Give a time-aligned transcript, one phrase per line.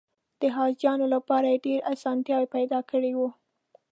[0.41, 3.29] د حاجیانو لپاره یې ډېره اسانتیا پیدا کړې وه.